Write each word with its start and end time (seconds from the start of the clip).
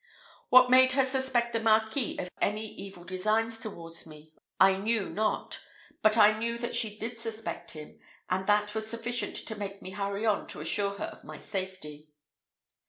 What 0.49 0.71
made 0.71 0.93
her 0.93 1.05
suspect 1.05 1.53
the 1.53 1.59
Marquis 1.59 2.17
of 2.17 2.31
any 2.41 2.69
evil 2.73 3.03
designs 3.03 3.59
towards 3.59 4.07
me 4.07 4.33
I 4.59 4.75
knew 4.77 5.07
not, 5.11 5.59
but 6.01 6.17
I 6.17 6.35
knew 6.39 6.57
that 6.57 6.73
she 6.73 6.97
did 6.97 7.19
suspect 7.19 7.69
him, 7.69 7.99
and 8.27 8.47
that 8.47 8.73
was 8.73 8.87
sufficient 8.89 9.35
to 9.35 9.53
make 9.55 9.79
me 9.83 9.91
hurry 9.91 10.25
on 10.25 10.47
to 10.47 10.59
assure 10.59 10.93
her 10.97 11.05
of 11.05 11.23
my 11.23 11.37
safety. 11.37 12.09